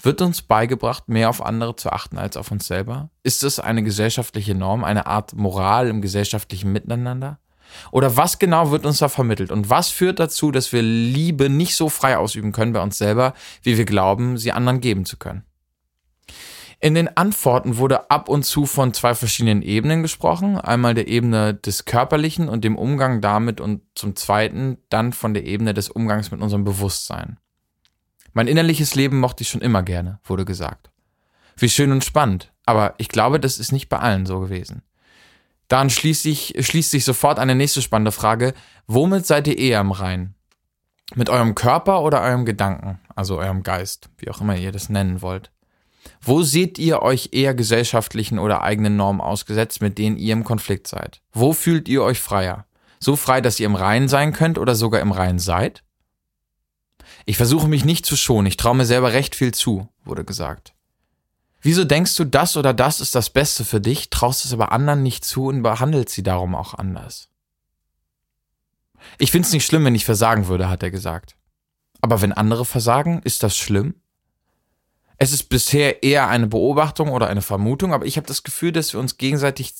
Wird 0.00 0.20
uns 0.20 0.42
beigebracht, 0.42 1.08
mehr 1.08 1.28
auf 1.28 1.44
andere 1.44 1.74
zu 1.74 1.90
achten 1.90 2.18
als 2.18 2.36
auf 2.36 2.52
uns 2.52 2.68
selber? 2.68 3.10
Ist 3.24 3.42
es 3.42 3.58
eine 3.58 3.82
gesellschaftliche 3.82 4.54
Norm, 4.54 4.84
eine 4.84 5.06
Art 5.06 5.34
Moral 5.34 5.88
im 5.88 6.00
gesellschaftlichen 6.00 6.72
Miteinander? 6.72 7.40
Oder 7.90 8.16
was 8.16 8.38
genau 8.38 8.70
wird 8.70 8.86
uns 8.86 8.98
da 8.98 9.08
vermittelt? 9.08 9.50
Und 9.50 9.70
was 9.70 9.90
führt 9.90 10.18
dazu, 10.18 10.50
dass 10.50 10.72
wir 10.72 10.82
Liebe 10.82 11.48
nicht 11.48 11.76
so 11.76 11.88
frei 11.88 12.16
ausüben 12.16 12.52
können 12.52 12.72
bei 12.72 12.82
uns 12.82 12.98
selber, 12.98 13.34
wie 13.62 13.76
wir 13.76 13.84
glauben, 13.84 14.38
sie 14.38 14.52
anderen 14.52 14.80
geben 14.80 15.04
zu 15.04 15.16
können? 15.16 15.44
In 16.80 16.94
den 16.94 17.16
Antworten 17.16 17.76
wurde 17.78 18.08
ab 18.08 18.28
und 18.28 18.44
zu 18.44 18.64
von 18.64 18.94
zwei 18.94 19.14
verschiedenen 19.14 19.62
Ebenen 19.62 20.02
gesprochen. 20.02 20.56
Einmal 20.58 20.94
der 20.94 21.08
Ebene 21.08 21.54
des 21.54 21.86
Körperlichen 21.86 22.48
und 22.48 22.62
dem 22.62 22.76
Umgang 22.76 23.20
damit 23.20 23.60
und 23.60 23.82
zum 23.96 24.14
Zweiten 24.14 24.78
dann 24.88 25.12
von 25.12 25.34
der 25.34 25.44
Ebene 25.44 25.74
des 25.74 25.88
Umgangs 25.88 26.30
mit 26.30 26.40
unserem 26.40 26.62
Bewusstsein. 26.62 27.38
Mein 28.32 28.46
innerliches 28.46 28.94
Leben 28.94 29.18
mochte 29.18 29.42
ich 29.42 29.48
schon 29.48 29.60
immer 29.60 29.82
gerne, 29.82 30.20
wurde 30.22 30.44
gesagt. 30.44 30.90
Wie 31.56 31.68
schön 31.68 31.90
und 31.90 32.04
spannend, 32.04 32.52
aber 32.64 32.94
ich 32.98 33.08
glaube, 33.08 33.40
das 33.40 33.58
ist 33.58 33.72
nicht 33.72 33.88
bei 33.88 33.98
allen 33.98 34.26
so 34.26 34.38
gewesen. 34.38 34.82
Dann 35.68 35.90
schließt 35.90 36.22
sich, 36.22 36.54
schließt 36.58 36.90
sich 36.90 37.04
sofort 37.04 37.38
eine 37.38 37.54
nächste 37.54 37.82
spannende 37.82 38.12
Frage. 38.12 38.54
Womit 38.86 39.26
seid 39.26 39.46
ihr 39.46 39.58
eher 39.58 39.80
im 39.80 39.92
Rein? 39.92 40.34
Mit 41.14 41.30
eurem 41.30 41.54
Körper 41.54 42.02
oder 42.02 42.22
eurem 42.22 42.44
Gedanken, 42.44 42.98
also 43.14 43.38
eurem 43.38 43.62
Geist, 43.62 44.10
wie 44.18 44.30
auch 44.30 44.40
immer 44.40 44.56
ihr 44.56 44.72
das 44.72 44.88
nennen 44.88 45.22
wollt? 45.22 45.50
Wo 46.20 46.42
seht 46.42 46.78
ihr 46.78 47.02
euch 47.02 47.30
eher 47.32 47.54
gesellschaftlichen 47.54 48.38
oder 48.38 48.62
eigenen 48.62 48.96
Normen 48.96 49.20
ausgesetzt, 49.20 49.80
mit 49.82 49.98
denen 49.98 50.16
ihr 50.16 50.32
im 50.32 50.44
Konflikt 50.44 50.86
seid? 50.86 51.22
Wo 51.32 51.52
fühlt 51.52 51.88
ihr 51.88 52.02
euch 52.02 52.20
freier? 52.20 52.66
So 52.98 53.16
frei, 53.16 53.40
dass 53.40 53.60
ihr 53.60 53.66
im 53.66 53.74
Reinen 53.74 54.08
sein 54.08 54.32
könnt 54.32 54.58
oder 54.58 54.74
sogar 54.74 55.00
im 55.00 55.12
Reinen 55.12 55.38
seid? 55.38 55.84
Ich 57.26 57.36
versuche 57.36 57.68
mich 57.68 57.84
nicht 57.84 58.06
zu 58.06 58.16
schonen, 58.16 58.46
ich 58.46 58.56
traue 58.56 58.74
mir 58.74 58.86
selber 58.86 59.12
recht 59.12 59.34
viel 59.34 59.52
zu, 59.52 59.88
wurde 60.04 60.24
gesagt. 60.24 60.74
Wieso 61.60 61.84
denkst 61.84 62.14
du, 62.16 62.24
das 62.24 62.56
oder 62.56 62.72
das 62.72 63.00
ist 63.00 63.14
das 63.14 63.30
Beste 63.30 63.64
für 63.64 63.80
dich, 63.80 64.10
traust 64.10 64.44
es 64.44 64.52
aber 64.52 64.72
anderen 64.72 65.02
nicht 65.02 65.24
zu 65.24 65.46
und 65.46 65.62
behandelt 65.62 66.08
sie 66.08 66.22
darum 66.22 66.54
auch 66.54 66.74
anders? 66.74 67.28
Ich 69.18 69.30
find's 69.30 69.52
nicht 69.52 69.66
schlimm, 69.66 69.84
wenn 69.84 69.94
ich 69.94 70.04
versagen 70.04 70.46
würde, 70.46 70.68
hat 70.68 70.82
er 70.82 70.90
gesagt. 70.90 71.36
Aber 72.00 72.22
wenn 72.22 72.32
andere 72.32 72.64
versagen, 72.64 73.20
ist 73.22 73.42
das 73.42 73.56
schlimm? 73.56 73.94
Es 75.16 75.32
ist 75.32 75.44
bisher 75.44 76.04
eher 76.04 76.28
eine 76.28 76.46
Beobachtung 76.46 77.10
oder 77.10 77.26
eine 77.26 77.42
Vermutung, 77.42 77.92
aber 77.92 78.06
ich 78.06 78.16
habe 78.16 78.28
das 78.28 78.44
Gefühl, 78.44 78.70
dass 78.70 78.92
wir 78.92 79.00
uns 79.00 79.16
gegenseitig 79.16 79.74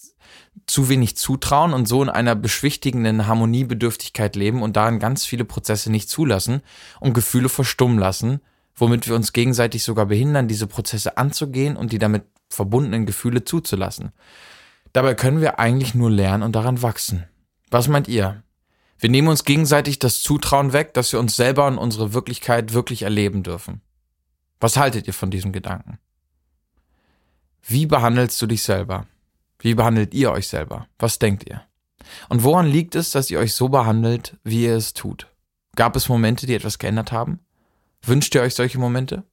zu 0.66 0.88
wenig 0.88 1.16
zutrauen 1.16 1.72
und 1.72 1.86
so 1.86 2.02
in 2.02 2.08
einer 2.08 2.34
beschwichtigenden 2.34 3.28
Harmoniebedürftigkeit 3.28 4.34
leben 4.34 4.62
und 4.62 4.76
darin 4.76 4.98
ganz 4.98 5.24
viele 5.24 5.44
Prozesse 5.44 5.92
nicht 5.92 6.10
zulassen 6.10 6.62
und 6.98 7.14
Gefühle 7.14 7.48
verstummen 7.48 7.98
lassen, 7.98 8.40
womit 8.78 9.08
wir 9.08 9.14
uns 9.14 9.32
gegenseitig 9.32 9.82
sogar 9.82 10.06
behindern, 10.06 10.48
diese 10.48 10.66
Prozesse 10.66 11.16
anzugehen 11.16 11.76
und 11.76 11.92
die 11.92 11.98
damit 11.98 12.24
verbundenen 12.48 13.06
Gefühle 13.06 13.44
zuzulassen. 13.44 14.12
Dabei 14.92 15.14
können 15.14 15.40
wir 15.40 15.58
eigentlich 15.58 15.94
nur 15.94 16.10
lernen 16.10 16.42
und 16.42 16.52
daran 16.52 16.82
wachsen. 16.82 17.24
Was 17.70 17.88
meint 17.88 18.08
ihr? 18.08 18.42
Wir 18.98 19.10
nehmen 19.10 19.28
uns 19.28 19.44
gegenseitig 19.44 19.98
das 19.98 20.22
Zutrauen 20.22 20.72
weg, 20.72 20.94
dass 20.94 21.12
wir 21.12 21.20
uns 21.20 21.36
selber 21.36 21.66
und 21.66 21.78
unsere 21.78 22.14
Wirklichkeit 22.14 22.72
wirklich 22.72 23.02
erleben 23.02 23.42
dürfen. 23.42 23.82
Was 24.60 24.76
haltet 24.76 25.06
ihr 25.06 25.14
von 25.14 25.30
diesem 25.30 25.52
Gedanken? 25.52 25.98
Wie 27.62 27.86
behandelst 27.86 28.40
du 28.40 28.46
dich 28.46 28.62
selber? 28.62 29.06
Wie 29.60 29.74
behandelt 29.74 30.14
ihr 30.14 30.32
euch 30.32 30.48
selber? 30.48 30.88
Was 30.98 31.18
denkt 31.18 31.48
ihr? 31.48 31.62
Und 32.28 32.42
woran 32.42 32.66
liegt 32.66 32.94
es, 32.94 33.10
dass 33.10 33.30
ihr 33.30 33.38
euch 33.38 33.54
so 33.54 33.68
behandelt, 33.68 34.36
wie 34.42 34.64
ihr 34.64 34.76
es 34.76 34.94
tut? 34.94 35.28
Gab 35.76 35.94
es 35.94 36.08
Momente, 36.08 36.46
die 36.46 36.54
etwas 36.54 36.78
geändert 36.78 37.12
haben? 37.12 37.40
Wünscht 38.02 38.34
ihr 38.34 38.42
euch 38.42 38.54
solche 38.54 38.78
Momente? 38.78 39.24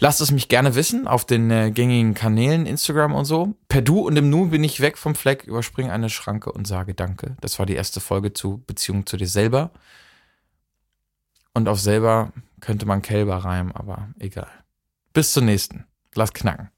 Lasst 0.00 0.20
es 0.20 0.30
mich 0.30 0.48
gerne 0.48 0.76
wissen 0.76 1.08
auf 1.08 1.24
den 1.24 1.50
äh, 1.50 1.72
gängigen 1.72 2.14
Kanälen, 2.14 2.66
Instagram 2.66 3.14
und 3.14 3.24
so. 3.24 3.54
Per 3.68 3.82
Du 3.82 4.00
und 4.00 4.16
im 4.16 4.30
Nu 4.30 4.46
bin 4.46 4.62
ich 4.62 4.80
weg 4.80 4.96
vom 4.96 5.16
Fleck, 5.16 5.44
überspringe 5.44 5.92
eine 5.92 6.08
Schranke 6.08 6.52
und 6.52 6.68
sage 6.68 6.94
Danke. 6.94 7.36
Das 7.40 7.58
war 7.58 7.66
die 7.66 7.74
erste 7.74 8.00
Folge 8.00 8.32
zu 8.32 8.62
Beziehung 8.66 9.06
zu 9.06 9.16
dir 9.16 9.26
selber. 9.26 9.72
Und 11.52 11.68
auf 11.68 11.80
selber 11.80 12.32
könnte 12.60 12.86
man 12.86 13.02
Kälber 13.02 13.38
reimen, 13.38 13.72
aber 13.72 14.08
egal. 14.20 14.50
Bis 15.12 15.32
zur 15.32 15.42
nächsten. 15.42 15.84
Lass 16.14 16.32
knacken. 16.32 16.70